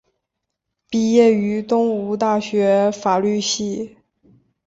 [0.89, 3.97] 毕业于东吴大学法律系。